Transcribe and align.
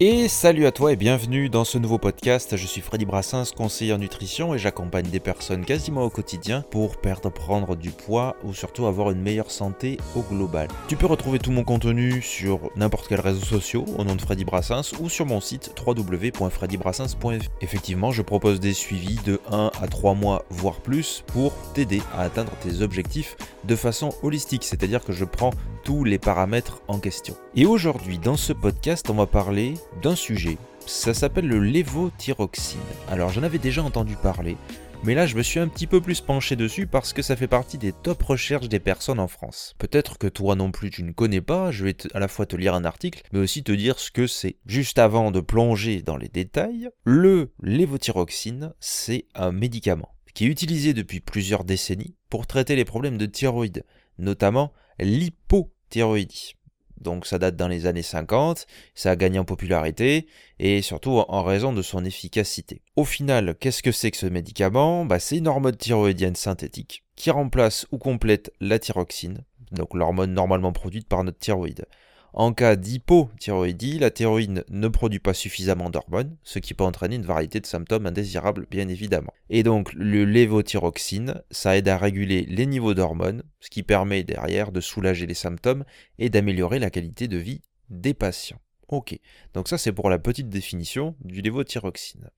Et 0.00 0.28
salut 0.28 0.64
à 0.64 0.70
toi 0.70 0.92
et 0.92 0.96
bienvenue 0.96 1.48
dans 1.48 1.64
ce 1.64 1.76
nouveau 1.76 1.98
podcast. 1.98 2.56
Je 2.56 2.66
suis 2.68 2.80
Freddy 2.80 3.04
Brassens, 3.04 3.46
conseiller 3.56 3.92
en 3.92 3.98
nutrition 3.98 4.54
et 4.54 4.58
j'accompagne 4.58 5.10
des 5.10 5.18
personnes 5.18 5.64
quasiment 5.64 6.04
au 6.04 6.08
quotidien 6.08 6.62
pour 6.70 6.98
perdre, 6.98 7.30
prendre 7.30 7.74
du 7.74 7.90
poids 7.90 8.36
ou 8.44 8.54
surtout 8.54 8.86
avoir 8.86 9.10
une 9.10 9.20
meilleure 9.20 9.50
santé 9.50 9.98
au 10.14 10.20
global. 10.20 10.68
Tu 10.86 10.94
peux 10.94 11.06
retrouver 11.06 11.40
tout 11.40 11.50
mon 11.50 11.64
contenu 11.64 12.22
sur 12.22 12.70
n'importe 12.76 13.08
quel 13.08 13.18
réseau 13.18 13.44
social 13.44 13.82
au 13.98 14.04
nom 14.04 14.14
de 14.14 14.20
Freddy 14.20 14.44
Brassens 14.44 14.92
ou 15.00 15.08
sur 15.08 15.26
mon 15.26 15.40
site 15.40 15.74
www.freddybrassens.fr. 15.84 17.50
Effectivement, 17.60 18.12
je 18.12 18.22
propose 18.22 18.60
des 18.60 18.74
suivis 18.74 19.18
de 19.26 19.40
1 19.50 19.72
à 19.82 19.88
3 19.88 20.14
mois 20.14 20.44
voire 20.48 20.80
plus 20.80 21.24
pour 21.26 21.52
t'aider 21.74 22.02
à 22.14 22.22
atteindre 22.22 22.52
tes 22.62 22.82
objectifs 22.82 23.36
de 23.64 23.74
façon 23.74 24.10
holistique, 24.22 24.62
c'est-à-dire 24.62 25.04
que 25.04 25.12
je 25.12 25.24
prends 25.24 25.50
tous 25.82 26.04
les 26.04 26.18
paramètres 26.18 26.82
en 26.86 27.00
question. 27.00 27.34
Et 27.56 27.66
aujourd'hui, 27.66 28.18
dans 28.18 28.36
ce 28.36 28.52
podcast, 28.52 29.10
on 29.10 29.14
va 29.14 29.26
parler 29.26 29.74
d'un 30.02 30.16
sujet. 30.16 30.58
Ça 30.86 31.14
s'appelle 31.14 31.46
le 31.46 31.60
lévothyroxine. 31.60 32.80
Alors, 33.08 33.30
j'en 33.30 33.42
avais 33.42 33.58
déjà 33.58 33.82
entendu 33.82 34.16
parler, 34.16 34.56
mais 35.04 35.14
là, 35.14 35.26
je 35.26 35.36
me 35.36 35.42
suis 35.42 35.60
un 35.60 35.68
petit 35.68 35.86
peu 35.86 36.00
plus 36.00 36.20
penché 36.20 36.56
dessus 36.56 36.86
parce 36.86 37.12
que 37.12 37.22
ça 37.22 37.36
fait 37.36 37.46
partie 37.46 37.78
des 37.78 37.92
top 37.92 38.20
recherches 38.22 38.68
des 38.68 38.80
personnes 38.80 39.20
en 39.20 39.28
France. 39.28 39.74
Peut-être 39.78 40.18
que 40.18 40.26
toi 40.26 40.56
non 40.56 40.72
plus 40.72 40.90
tu 40.90 41.04
ne 41.04 41.12
connais 41.12 41.40
pas, 41.40 41.70
je 41.70 41.84
vais 41.84 41.96
à 42.14 42.18
la 42.18 42.26
fois 42.26 42.46
te 42.46 42.56
lire 42.56 42.74
un 42.74 42.84
article, 42.84 43.22
mais 43.32 43.38
aussi 43.38 43.62
te 43.62 43.70
dire 43.70 44.00
ce 44.00 44.10
que 44.10 44.26
c'est. 44.26 44.56
Juste 44.66 44.98
avant 44.98 45.30
de 45.30 45.40
plonger 45.40 46.02
dans 46.02 46.16
les 46.16 46.28
détails, 46.28 46.90
le 47.04 47.52
lévothyroxine, 47.62 48.74
c'est 48.80 49.26
un 49.34 49.52
médicament 49.52 50.14
qui 50.34 50.44
est 50.44 50.48
utilisé 50.48 50.94
depuis 50.94 51.20
plusieurs 51.20 51.64
décennies 51.64 52.14
pour 52.28 52.46
traiter 52.46 52.76
les 52.76 52.84
problèmes 52.84 53.18
de 53.18 53.26
thyroïde, 53.26 53.84
notamment 54.18 54.72
l'hypothyroïdie. 54.98 56.57
Donc 57.00 57.26
ça 57.26 57.38
date 57.38 57.56
dans 57.56 57.68
les 57.68 57.86
années 57.86 58.02
50, 58.02 58.66
ça 58.94 59.10
a 59.10 59.16
gagné 59.16 59.38
en 59.38 59.44
popularité 59.44 60.26
et 60.58 60.82
surtout 60.82 61.22
en 61.28 61.42
raison 61.42 61.72
de 61.72 61.82
son 61.82 62.04
efficacité. 62.04 62.82
Au 62.96 63.04
final, 63.04 63.56
qu'est-ce 63.58 63.82
que 63.82 63.92
c'est 63.92 64.10
que 64.10 64.16
ce 64.16 64.26
médicament? 64.26 65.04
Bah, 65.04 65.18
C'est 65.18 65.38
une 65.38 65.48
hormone 65.48 65.76
thyroïdienne 65.76 66.36
synthétique 66.36 67.04
qui 67.16 67.30
remplace 67.30 67.86
ou 67.92 67.98
complète 67.98 68.52
la 68.60 68.78
thyroxine, 68.78 69.44
donc 69.72 69.94
l'hormone 69.94 70.32
normalement 70.32 70.72
produite 70.72 71.08
par 71.08 71.24
notre 71.24 71.38
thyroïde. 71.38 71.86
En 72.38 72.52
cas 72.52 72.76
d'hypothyroïdie, 72.76 73.98
la 73.98 74.12
thyroïde 74.12 74.64
ne 74.70 74.86
produit 74.86 75.18
pas 75.18 75.34
suffisamment 75.34 75.90
d'hormones, 75.90 76.36
ce 76.44 76.60
qui 76.60 76.72
peut 76.72 76.84
entraîner 76.84 77.16
une 77.16 77.24
variété 77.24 77.58
de 77.58 77.66
symptômes 77.66 78.06
indésirables 78.06 78.68
bien 78.70 78.86
évidemment. 78.86 79.32
Et 79.50 79.64
donc 79.64 79.92
le 79.92 80.24
lévothyroxine, 80.24 81.42
ça 81.50 81.76
aide 81.76 81.88
à 81.88 81.98
réguler 81.98 82.46
les 82.48 82.66
niveaux 82.66 82.94
d'hormones, 82.94 83.42
ce 83.58 83.70
qui 83.70 83.82
permet 83.82 84.22
derrière 84.22 84.70
de 84.70 84.80
soulager 84.80 85.26
les 85.26 85.34
symptômes 85.34 85.84
et 86.20 86.30
d'améliorer 86.30 86.78
la 86.78 86.90
qualité 86.90 87.26
de 87.26 87.38
vie 87.38 87.60
des 87.90 88.14
patients. 88.14 88.60
Ok, 88.86 89.18
donc 89.52 89.66
ça 89.66 89.76
c'est 89.76 89.92
pour 89.92 90.08
la 90.08 90.20
petite 90.20 90.48
définition 90.48 91.16
du 91.24 91.40
lévothyroxine. 91.40 92.30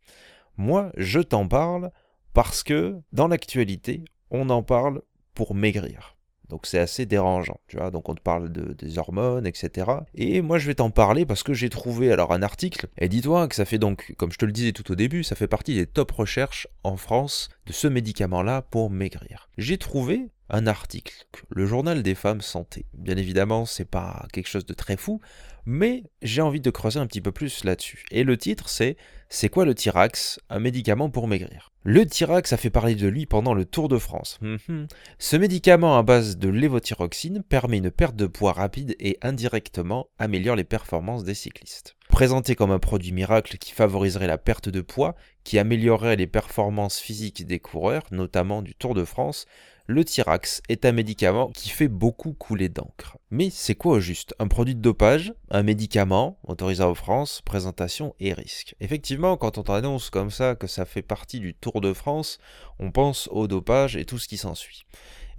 Moi, 0.56 0.92
je 0.96 1.20
t'en 1.20 1.46
parle 1.46 1.90
parce 2.32 2.62
que 2.62 2.96
dans 3.12 3.28
l'actualité, 3.28 4.06
on 4.30 4.48
en 4.48 4.62
parle 4.62 5.02
pour 5.34 5.54
maigrir. 5.54 6.16
Donc 6.50 6.66
c'est 6.66 6.78
assez 6.78 7.06
dérangeant, 7.06 7.60
tu 7.68 7.76
vois. 7.76 7.90
Donc 7.90 8.08
on 8.08 8.14
te 8.14 8.20
parle 8.20 8.52
de, 8.52 8.74
des 8.74 8.98
hormones, 8.98 9.46
etc. 9.46 9.90
Et 10.14 10.42
moi 10.42 10.58
je 10.58 10.66
vais 10.66 10.74
t'en 10.74 10.90
parler 10.90 11.24
parce 11.24 11.42
que 11.42 11.54
j'ai 11.54 11.70
trouvé 11.70 12.12
alors 12.12 12.32
un 12.32 12.42
article. 12.42 12.88
Et 12.98 13.08
dis-toi 13.08 13.48
que 13.48 13.54
ça 13.54 13.64
fait 13.64 13.78
donc, 13.78 14.14
comme 14.18 14.32
je 14.32 14.38
te 14.38 14.44
le 14.44 14.52
disais 14.52 14.72
tout 14.72 14.90
au 14.92 14.94
début, 14.94 15.24
ça 15.24 15.36
fait 15.36 15.46
partie 15.46 15.74
des 15.74 15.86
top 15.86 16.10
recherches 16.10 16.68
en 16.84 16.96
France 16.96 17.48
de 17.66 17.72
ce 17.72 17.86
médicament-là 17.86 18.62
pour 18.62 18.90
maigrir. 18.90 19.48
J'ai 19.60 19.76
trouvé 19.76 20.30
un 20.48 20.66
article, 20.66 21.26
le 21.50 21.66
journal 21.66 22.02
des 22.02 22.14
femmes 22.14 22.40
santé. 22.40 22.86
Bien 22.94 23.18
évidemment, 23.18 23.66
c'est 23.66 23.84
pas 23.84 24.26
quelque 24.32 24.48
chose 24.48 24.64
de 24.64 24.72
très 24.72 24.96
fou, 24.96 25.20
mais 25.66 26.04
j'ai 26.22 26.40
envie 26.40 26.62
de 26.62 26.70
creuser 26.70 26.98
un 26.98 27.06
petit 27.06 27.20
peu 27.20 27.30
plus 27.30 27.62
là-dessus. 27.64 28.06
Et 28.10 28.24
le 28.24 28.38
titre 28.38 28.70
c'est 28.70 28.96
C'est 29.28 29.50
quoi 29.50 29.66
le 29.66 29.74
Tirax 29.74 30.40
Un 30.48 30.60
médicament 30.60 31.10
pour 31.10 31.28
maigrir? 31.28 31.72
Le 31.82 32.06
Tirax 32.06 32.54
a 32.54 32.56
fait 32.56 32.70
parler 32.70 32.94
de 32.94 33.06
lui 33.06 33.26
pendant 33.26 33.52
le 33.52 33.66
Tour 33.66 33.88
de 33.88 33.98
France. 33.98 34.38
Mhm. 34.40 34.88
Ce 35.18 35.36
médicament 35.36 35.98
à 35.98 36.02
base 36.02 36.38
de 36.38 36.48
lévothyroxine 36.48 37.42
permet 37.42 37.76
une 37.76 37.90
perte 37.90 38.16
de 38.16 38.26
poids 38.26 38.54
rapide 38.54 38.96
et 38.98 39.18
indirectement 39.20 40.08
améliore 40.18 40.56
les 40.56 40.64
performances 40.64 41.24
des 41.24 41.34
cyclistes. 41.34 41.96
Présenté 42.10 42.54
comme 42.54 42.70
un 42.70 42.78
produit 42.78 43.12
miracle 43.12 43.56
qui 43.56 43.72
favoriserait 43.72 44.26
la 44.26 44.36
perte 44.36 44.68
de 44.68 44.80
poids, 44.80 45.14
qui 45.44 45.58
améliorerait 45.58 46.16
les 46.16 46.26
performances 46.26 46.98
physiques 46.98 47.46
des 47.46 47.60
coureurs, 47.60 48.02
notamment 48.10 48.62
du 48.62 48.74
Tour 48.74 48.94
de 48.94 49.04
France, 49.04 49.46
le 49.86 50.04
Tirax 50.04 50.62
est 50.68 50.84
un 50.84 50.92
médicament 50.92 51.50
qui 51.50 51.68
fait 51.68 51.88
beaucoup 51.88 52.32
couler 52.32 52.68
d'encre. 52.68 53.18
Mais 53.30 53.50
c'est 53.50 53.74
quoi 53.74 53.96
au 53.96 54.00
juste? 54.00 54.34
Un 54.38 54.46
produit 54.46 54.76
de 54.76 54.80
dopage 54.80 55.34
Un 55.50 55.64
médicament 55.64 56.38
autorisé 56.44 56.84
en 56.84 56.94
France 56.94 57.42
Présentation 57.44 58.14
et 58.20 58.32
risque. 58.32 58.76
Effectivement, 58.80 59.36
quand 59.36 59.58
on 59.58 59.64
t'annonce 59.64 60.10
comme 60.10 60.30
ça 60.30 60.54
que 60.54 60.68
ça 60.68 60.84
fait 60.84 61.02
partie 61.02 61.40
du 61.40 61.54
Tour 61.54 61.80
de 61.80 61.92
France, 61.92 62.38
on 62.78 62.92
pense 62.92 63.28
au 63.32 63.48
dopage 63.48 63.96
et 63.96 64.04
tout 64.04 64.18
ce 64.18 64.28
qui 64.28 64.36
s'ensuit. 64.36 64.84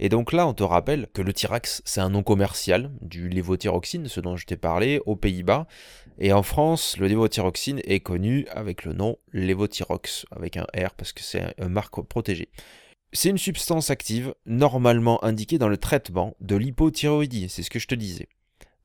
Et 0.04 0.08
donc 0.08 0.32
là, 0.32 0.48
on 0.48 0.52
te 0.52 0.64
rappelle 0.64 1.06
que 1.14 1.22
le 1.22 1.32
Tirax, 1.32 1.80
c'est 1.84 2.00
un 2.00 2.10
nom 2.10 2.24
commercial 2.24 2.90
du 3.02 3.28
lévothyroxine, 3.28 4.08
ce 4.08 4.18
dont 4.18 4.36
je 4.36 4.46
t'ai 4.46 4.56
parlé, 4.56 5.00
aux 5.06 5.14
Pays-Bas. 5.14 5.68
Et 6.18 6.32
en 6.32 6.42
France, 6.42 6.96
le 6.98 7.06
lévothyroxine 7.06 7.80
est 7.84 8.00
connu 8.00 8.48
avec 8.50 8.84
le 8.84 8.94
nom 8.94 9.16
Lévothyrox, 9.32 10.26
avec 10.32 10.56
un 10.56 10.66
R 10.76 10.94
parce 10.96 11.12
que 11.12 11.22
c'est 11.22 11.54
une 11.56 11.68
marque 11.68 12.02
protégée. 12.02 12.48
C'est 13.12 13.28
une 13.28 13.38
substance 13.38 13.90
active 13.90 14.34
normalement 14.44 15.22
indiquée 15.22 15.58
dans 15.58 15.68
le 15.68 15.76
traitement 15.76 16.34
de 16.40 16.56
l'hypothyroïdie, 16.56 17.48
c'est 17.48 17.62
ce 17.62 17.70
que 17.70 17.78
je 17.78 17.86
te 17.86 17.94
disais. 17.94 18.26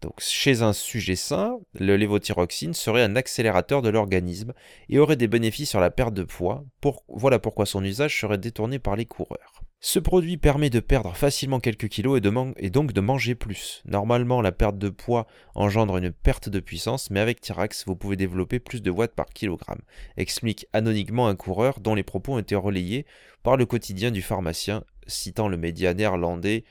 Donc 0.02 0.14
chez 0.20 0.62
un 0.62 0.74
sujet 0.74 1.16
sain, 1.16 1.58
le 1.74 1.98
lévothyroxine 1.98 2.74
serait 2.74 3.04
un 3.04 3.16
accélérateur 3.16 3.82
de 3.82 3.90
l'organisme 3.90 4.54
et 4.90 5.00
aurait 5.00 5.16
des 5.16 5.28
bénéfices 5.28 5.72
sur 5.72 5.80
la 5.80 5.90
perte 5.90 6.14
de 6.14 6.24
poids. 6.24 6.64
voilà 7.08 7.40
pourquoi 7.40 7.66
son 7.66 7.84
usage 7.84 8.20
serait 8.20 8.38
détourné 8.38 8.78
par 8.78 8.96
les 8.96 9.06
coureurs. 9.06 9.64
Ce 9.80 10.00
produit 10.00 10.38
permet 10.38 10.72
de 10.72 10.80
perdre 10.80 11.16
facilement 11.16 11.60
quelques 11.60 11.88
kilos 11.88 12.20
et, 12.58 12.70
donc 12.70 12.94
de 12.94 13.02
manger 13.02 13.36
plus. 13.36 13.84
Normalement, 13.86 14.42
la 14.42 14.52
perte 14.52 14.80
de 14.80 14.90
poids 14.90 15.28
engendre 15.54 15.98
une 15.98 16.12
perte 16.12 16.50
de 16.50 16.60
puissance, 16.60 17.12
mais 17.12 17.20
avec 17.20 17.42
Tirax, 17.42 17.86
vous 17.86 17.96
pouvez 17.96 18.16
développer 18.16 18.60
plus 18.60 18.82
de 18.82 18.90
watts 18.90 19.14
par 19.14 19.28
kilogramme, 19.28 19.82
explique 20.18 20.66
anonymement 20.74 21.28
un 21.28 21.36
coureur 21.36 21.80
dont 21.80 21.94
les 21.94 22.04
propos 22.04 22.34
ont 22.34 22.40
été 22.40 22.56
relayés 22.56 23.06
par 23.44 23.56
le 23.56 23.68
quotidien 23.68 24.10
du 24.10 24.24
pharmacien, 24.24 24.84
citant 25.06 25.48
le 25.48 25.58
média 25.58 25.94
néerlandais 25.94 26.64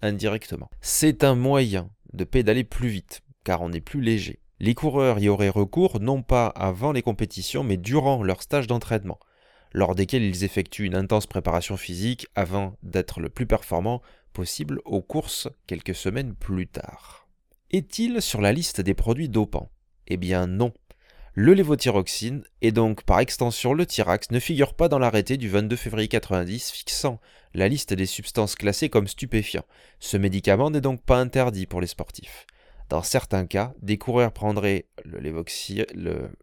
indirectement. 0.00 0.70
C'est 0.80 1.24
un 1.24 1.34
moyen 1.34 1.90
de 2.14 2.24
pédaler 2.24 2.64
plus 2.64 2.88
vite, 2.88 3.22
car 3.44 3.60
on 3.62 3.72
est 3.72 3.80
plus 3.80 4.00
léger. 4.00 4.40
Les 4.60 4.74
coureurs 4.74 5.18
y 5.18 5.28
auraient 5.28 5.48
recours 5.48 6.00
non 6.00 6.22
pas 6.22 6.46
avant 6.46 6.92
les 6.92 7.02
compétitions, 7.02 7.64
mais 7.64 7.76
durant 7.76 8.22
leur 8.22 8.42
stage 8.42 8.66
d'entraînement 8.66 9.18
lors 9.74 9.96
desquels 9.96 10.22
ils 10.22 10.44
effectuent 10.44 10.86
une 10.86 10.94
intense 10.94 11.26
préparation 11.26 11.76
physique 11.76 12.28
avant 12.34 12.76
d'être 12.82 13.20
le 13.20 13.28
plus 13.28 13.44
performant 13.44 14.00
possible 14.32 14.80
aux 14.84 15.02
courses 15.02 15.48
quelques 15.66 15.96
semaines 15.96 16.34
plus 16.34 16.68
tard. 16.68 17.28
Est-il 17.70 18.22
sur 18.22 18.40
la 18.40 18.52
liste 18.52 18.80
des 18.80 18.94
produits 18.94 19.28
dopants? 19.28 19.70
Eh 20.06 20.16
bien 20.16 20.46
non. 20.46 20.72
Le 21.36 21.52
lévothyroxine, 21.52 22.44
et 22.62 22.70
donc 22.70 23.02
par 23.02 23.18
extension 23.18 23.74
le 23.74 23.86
Tirax, 23.86 24.30
ne 24.30 24.38
figure 24.38 24.72
pas 24.72 24.88
dans 24.88 25.00
l'arrêté 25.00 25.36
du 25.36 25.48
22 25.48 25.74
février 25.74 26.06
90 26.06 26.70
fixant 26.70 27.20
la 27.54 27.66
liste 27.66 27.92
des 27.92 28.06
substances 28.06 28.54
classées 28.54 28.88
comme 28.88 29.08
stupéfiants. 29.08 29.64
Ce 29.98 30.16
médicament 30.16 30.70
n'est 30.70 30.80
donc 30.80 31.02
pas 31.02 31.18
interdit 31.18 31.66
pour 31.66 31.80
les 31.80 31.88
sportifs. 31.88 32.46
Dans 32.88 33.02
certains 33.02 33.46
cas, 33.46 33.74
des 33.82 33.98
coureurs 33.98 34.30
prendraient 34.30 34.86
le 35.04 35.18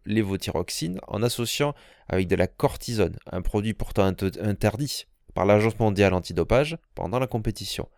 lévothyroxine 0.04 1.00
en 1.08 1.22
associant 1.22 1.72
avec 2.10 2.28
de 2.28 2.36
la 2.36 2.46
cortisone, 2.46 3.16
un 3.30 3.40
produit 3.40 3.72
pourtant 3.72 4.04
interdit 4.04 5.06
par 5.32 5.46
l'Agence 5.46 5.78
mondiale 5.78 6.12
antidopage 6.12 6.76
pendant 6.94 7.18
la 7.18 7.26
compétition, 7.26 7.88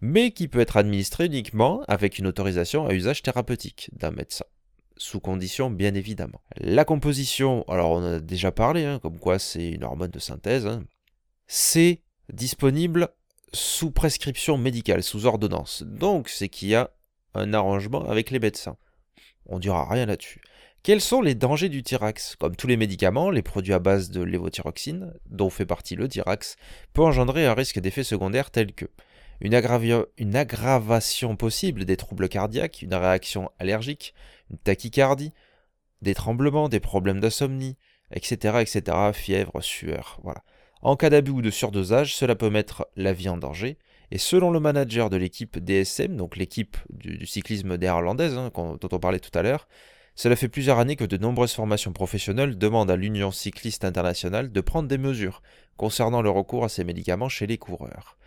mais 0.00 0.30
qui 0.30 0.46
peut 0.46 0.60
être 0.60 0.76
administré 0.76 1.26
uniquement 1.26 1.82
avec 1.88 2.16
une 2.16 2.28
autorisation 2.28 2.86
à 2.86 2.94
usage 2.94 3.22
thérapeutique 3.22 3.90
d'un 3.92 4.12
médecin 4.12 4.44
sous 4.98 5.20
condition 5.20 5.70
bien 5.70 5.94
évidemment. 5.94 6.40
La 6.56 6.84
composition, 6.84 7.64
alors 7.68 7.92
on 7.92 8.04
a 8.04 8.20
déjà 8.20 8.52
parlé, 8.52 8.84
hein, 8.84 8.98
comme 9.00 9.18
quoi 9.18 9.38
c'est 9.38 9.70
une 9.70 9.84
hormone 9.84 10.10
de 10.10 10.18
synthèse, 10.18 10.66
hein. 10.66 10.84
c'est 11.46 12.02
disponible 12.32 13.08
sous 13.52 13.90
prescription 13.90 14.58
médicale, 14.58 15.02
sous 15.02 15.26
ordonnance. 15.26 15.82
Donc 15.82 16.28
c'est 16.28 16.48
qu'il 16.48 16.68
y 16.68 16.74
a 16.74 16.90
un 17.34 17.54
arrangement 17.54 18.08
avec 18.08 18.30
les 18.30 18.38
médecins. 18.38 18.76
On 19.46 19.58
dira 19.58 19.88
rien 19.88 20.06
là-dessus. 20.06 20.42
Quels 20.82 21.00
sont 21.00 21.22
les 21.22 21.34
dangers 21.34 21.68
du 21.68 21.82
Tirax? 21.82 22.36
Comme 22.36 22.56
tous 22.56 22.66
les 22.66 22.76
médicaments, 22.76 23.30
les 23.30 23.42
produits 23.42 23.72
à 23.72 23.78
base 23.78 24.10
de 24.10 24.22
lévothyroxine, 24.22 25.12
dont 25.26 25.50
fait 25.50 25.66
partie 25.66 25.96
le 25.96 26.08
Tirax, 26.08 26.56
peut 26.92 27.02
engendrer 27.02 27.46
un 27.46 27.54
risque 27.54 27.80
d'effets 27.80 28.04
secondaires 28.04 28.50
tels 28.50 28.72
que 28.72 28.86
une, 29.40 29.54
aggravation 30.36 31.36
possible 31.36 31.84
des 31.84 31.96
troubles 31.96 32.28
cardiaques, 32.28 32.82
une 32.82 32.94
réaction 32.94 33.50
allergique, 33.58 34.14
une 34.50 34.58
tachycardie, 34.58 35.32
des 36.02 36.14
tremblements, 36.14 36.68
des 36.68 36.80
problèmes 36.80 37.20
d'insomnie, 37.20 37.76
etc., 38.12 38.58
etc., 38.60 38.96
fièvre, 39.12 39.60
sueur, 39.62 40.18
voilà. 40.22 40.42
En 40.80 40.94
cas 40.94 41.10
d'abus 41.10 41.32
ou 41.32 41.42
de 41.42 41.50
surdosage, 41.50 42.14
cela 42.14 42.36
peut 42.36 42.50
mettre 42.50 42.86
la 42.94 43.12
vie 43.12 43.28
en 43.28 43.36
danger, 43.36 43.78
et 44.10 44.18
selon 44.18 44.50
le 44.50 44.60
manager 44.60 45.10
de 45.10 45.16
l'équipe 45.16 45.58
DSM, 45.58 46.16
donc 46.16 46.36
l'équipe 46.36 46.76
du, 46.90 47.26
cyclisme 47.26 47.76
néerlandaise 47.76 48.36
hein, 48.36 48.50
dont 48.54 48.88
on 48.90 48.98
parlait 48.98 49.20
tout 49.20 49.36
à 49.36 49.42
l'heure, 49.42 49.68
Cela 50.14 50.34
fait 50.34 50.48
plusieurs 50.48 50.78
années 50.78 50.96
que 50.96 51.04
de 51.04 51.16
nombreuses 51.16 51.52
formations 51.52 51.92
professionnelles 51.92 52.58
demandent 52.58 52.90
à 52.90 52.96
l'Union 52.96 53.30
cycliste 53.30 53.84
internationale 53.84 54.50
de 54.50 54.60
prendre 54.60 54.88
des 54.88 54.98
mesures 54.98 55.42
concernant 55.76 56.22
le 56.22 56.30
recours 56.30 56.64
à 56.64 56.68
ces 56.68 56.82
médicaments 56.82 57.28
chez 57.28 57.46
les 57.46 57.58
coureurs. 57.58 58.18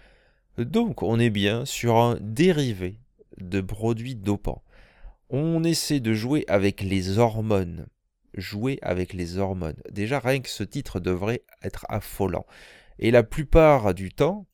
Donc 0.57 1.01
on 1.03 1.19
est 1.19 1.29
bien 1.29 1.65
sur 1.65 1.97
un 1.97 2.17
dérivé 2.19 2.99
de 3.39 3.61
produits 3.61 4.15
dopants. 4.15 4.63
On 5.29 5.63
essaie 5.63 5.99
de 5.99 6.13
jouer 6.13 6.43
avec 6.47 6.81
les 6.81 7.17
hormones. 7.17 7.87
Jouer 8.33 8.77
avec 8.81 9.13
les 9.13 9.37
hormones. 9.37 9.81
Déjà 9.89 10.19
rien 10.19 10.39
que 10.39 10.49
ce 10.49 10.63
titre 10.63 10.99
devrait 10.99 11.43
être 11.63 11.85
affolant. 11.89 12.45
Et 12.99 13.11
la 13.11 13.23
plupart 13.23 13.93
du 13.93 14.11
temps, 14.11 14.45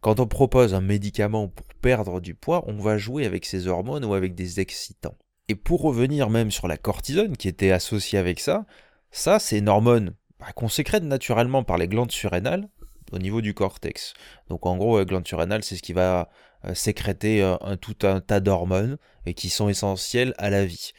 quand 0.00 0.20
on 0.20 0.26
propose 0.26 0.74
un 0.74 0.80
médicament 0.80 1.48
pour 1.48 1.66
perdre 1.80 2.20
du 2.20 2.34
poids, 2.34 2.64
on 2.66 2.78
va 2.78 2.98
jouer 2.98 3.26
avec 3.26 3.46
ces 3.46 3.66
hormones 3.66 4.04
ou 4.04 4.14
avec 4.14 4.34
des 4.34 4.60
excitants. 4.60 5.16
Et 5.48 5.54
pour 5.54 5.82
revenir 5.82 6.28
même 6.28 6.50
sur 6.50 6.68
la 6.68 6.76
cortisone 6.76 7.36
qui 7.36 7.48
était 7.48 7.70
associée 7.70 8.18
avec 8.18 8.40
ça, 8.40 8.66
ça 9.10 9.38
c'est 9.38 9.58
une 9.58 9.68
hormone 9.68 10.14
bah, 10.38 10.52
qu'on 10.54 10.68
sécrète 10.68 11.04
naturellement 11.04 11.64
par 11.64 11.78
les 11.78 11.88
glandes 11.88 12.12
surrénales 12.12 12.68
au 13.12 13.18
niveau 13.18 13.40
du 13.40 13.54
cortex. 13.54 14.14
Donc 14.48 14.66
en 14.66 14.76
gros, 14.76 14.98
les 14.98 15.06
glandes 15.06 15.26
surrénales, 15.26 15.64
c'est 15.64 15.76
ce 15.76 15.82
qui 15.82 15.92
va 15.92 16.28
euh, 16.64 16.74
sécréter 16.74 17.42
euh, 17.42 17.76
tout 17.76 17.96
un 18.02 18.20
tas 18.20 18.40
d'hormones 18.40 18.98
qui 19.34 19.50
sont 19.50 19.68
essentielles 19.68 20.34
à 20.38 20.50
la 20.50 20.64
vie. 20.64 20.92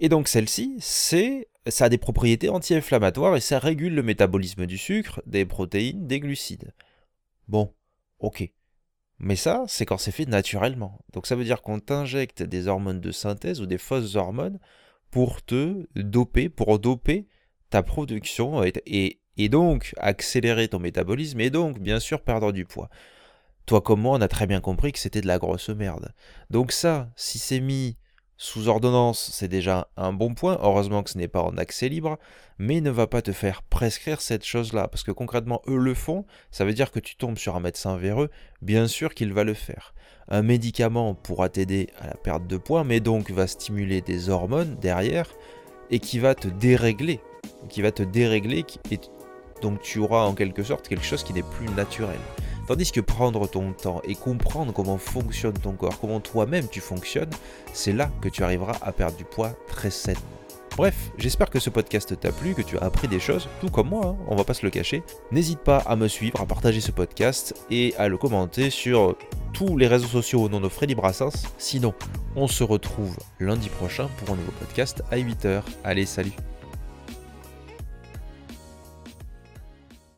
Et 0.00 0.08
donc 0.08 0.28
celle-ci, 0.28 0.76
c'est 0.80 1.48
ça 1.66 1.86
a 1.86 1.88
des 1.88 1.98
propriétés 1.98 2.48
anti-inflammatoires 2.48 3.36
et 3.36 3.40
ça 3.40 3.58
régule 3.58 3.94
le 3.94 4.02
métabolisme 4.02 4.66
du 4.66 4.78
sucre, 4.78 5.22
des 5.26 5.44
protéines, 5.44 6.06
des 6.06 6.20
glucides. 6.20 6.72
Bon, 7.46 7.74
ok. 8.20 8.50
Mais 9.18 9.36
ça, 9.36 9.64
c'est 9.66 9.84
quand 9.84 9.98
c'est 9.98 10.12
fait 10.12 10.26
naturellement. 10.26 10.98
Donc 11.12 11.26
ça 11.26 11.34
veut 11.34 11.44
dire 11.44 11.62
qu'on 11.62 11.80
t'injecte 11.80 12.42
des 12.42 12.68
hormones 12.68 13.00
de 13.00 13.10
synthèse 13.10 13.60
ou 13.60 13.66
des 13.66 13.78
fausses 13.78 14.14
hormones 14.14 14.58
pour 15.10 15.42
te 15.42 15.86
doper, 15.96 16.48
pour 16.48 16.78
doper 16.78 17.26
ta 17.70 17.82
production 17.82 18.62
et, 18.62 19.20
et 19.38 19.48
donc 19.48 19.94
accélérer 19.96 20.68
ton 20.68 20.80
métabolisme 20.80 21.40
et 21.40 21.50
donc 21.50 21.78
bien 21.78 22.00
sûr 22.00 22.20
perdre 22.20 22.52
du 22.52 22.64
poids. 22.64 22.90
Toi 23.66 23.80
comme 23.80 24.00
moi, 24.00 24.18
on 24.18 24.20
a 24.20 24.28
très 24.28 24.46
bien 24.46 24.60
compris 24.60 24.92
que 24.92 24.98
c'était 24.98 25.20
de 25.20 25.26
la 25.26 25.38
grosse 25.38 25.68
merde. 25.68 26.12
Donc 26.50 26.72
ça, 26.72 27.08
si 27.16 27.38
c'est 27.38 27.60
mis 27.60 27.96
sous 28.40 28.68
ordonnance, 28.68 29.30
c'est 29.32 29.48
déjà 29.48 29.88
un 29.96 30.12
bon 30.12 30.32
point. 30.32 30.58
Heureusement 30.62 31.02
que 31.02 31.10
ce 31.10 31.18
n'est 31.18 31.28
pas 31.28 31.42
en 31.42 31.58
accès 31.58 31.88
libre, 31.88 32.18
mais 32.58 32.80
ne 32.80 32.90
va 32.90 33.08
pas 33.08 33.20
te 33.20 33.32
faire 33.32 33.62
prescrire 33.62 34.20
cette 34.20 34.44
chose-là. 34.44 34.86
Parce 34.88 35.02
que 35.02 35.10
concrètement, 35.10 35.60
eux 35.66 35.76
le 35.76 35.92
font. 35.92 36.24
Ça 36.52 36.64
veut 36.64 36.72
dire 36.72 36.92
que 36.92 37.00
tu 37.00 37.16
tombes 37.16 37.36
sur 37.36 37.56
un 37.56 37.60
médecin 37.60 37.96
véreux, 37.96 38.30
bien 38.62 38.86
sûr 38.86 39.12
qu'il 39.12 39.32
va 39.32 39.42
le 39.42 39.54
faire. 39.54 39.92
Un 40.28 40.42
médicament 40.42 41.14
pourra 41.14 41.48
t'aider 41.48 41.88
à 42.00 42.06
la 42.06 42.14
perte 42.14 42.46
de 42.46 42.56
poids, 42.56 42.84
mais 42.84 43.00
donc 43.00 43.30
va 43.32 43.46
stimuler 43.46 44.02
des 44.02 44.28
hormones 44.28 44.76
derrière 44.76 45.28
et 45.90 45.98
qui 45.98 46.18
va 46.18 46.34
te 46.34 46.48
dérégler. 46.48 47.20
Qui 47.68 47.82
va 47.82 47.90
te 47.90 48.02
dérégler. 48.02 48.64
Donc 49.60 49.80
tu 49.82 49.98
auras 49.98 50.24
en 50.24 50.34
quelque 50.34 50.62
sorte 50.62 50.88
quelque 50.88 51.04
chose 51.04 51.22
qui 51.22 51.32
n'est 51.32 51.42
plus 51.42 51.68
naturel. 51.70 52.18
Tandis 52.66 52.92
que 52.92 53.00
prendre 53.00 53.48
ton 53.48 53.72
temps 53.72 54.02
et 54.04 54.14
comprendre 54.14 54.72
comment 54.74 54.98
fonctionne 54.98 55.54
ton 55.54 55.72
corps, 55.72 55.98
comment 55.98 56.20
toi-même 56.20 56.68
tu 56.68 56.80
fonctionnes, 56.80 57.30
c'est 57.72 57.94
là 57.94 58.10
que 58.20 58.28
tu 58.28 58.42
arriveras 58.42 58.76
à 58.82 58.92
perdre 58.92 59.16
du 59.16 59.24
poids 59.24 59.52
très 59.68 59.90
sainement. 59.90 60.20
Bref, 60.76 61.10
j'espère 61.16 61.50
que 61.50 61.58
ce 61.58 61.70
podcast 61.70 62.20
t'a 62.20 62.30
plu, 62.30 62.54
que 62.54 62.62
tu 62.62 62.78
as 62.78 62.82
appris 62.82 63.08
des 63.08 63.18
choses, 63.18 63.48
tout 63.60 63.68
comme 63.68 63.88
moi, 63.88 64.06
hein, 64.06 64.16
on 64.28 64.36
va 64.36 64.44
pas 64.44 64.54
se 64.54 64.64
le 64.64 64.70
cacher. 64.70 65.02
N'hésite 65.32 65.58
pas 65.58 65.78
à 65.78 65.96
me 65.96 66.06
suivre, 66.06 66.40
à 66.40 66.46
partager 66.46 66.80
ce 66.80 66.92
podcast 66.92 67.54
et 67.68 67.94
à 67.98 68.06
le 68.06 68.16
commenter 68.16 68.70
sur 68.70 69.16
tous 69.52 69.76
les 69.76 69.88
réseaux 69.88 70.06
sociaux 70.06 70.42
au 70.42 70.48
nom 70.48 70.60
de 70.60 70.68
Freddy 70.68 70.94
Brassens. 70.94 71.48
Sinon, 71.58 71.94
on 72.36 72.46
se 72.46 72.62
retrouve 72.62 73.16
lundi 73.40 73.70
prochain 73.70 74.08
pour 74.18 74.34
un 74.34 74.36
nouveau 74.36 74.52
podcast 74.52 75.02
à 75.10 75.16
8h. 75.16 75.62
Allez, 75.82 76.06
salut 76.06 76.32